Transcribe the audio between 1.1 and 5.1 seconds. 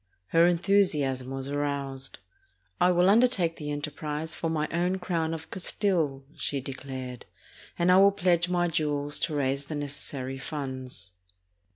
was aroused. ''I will undertake the enterprise for my own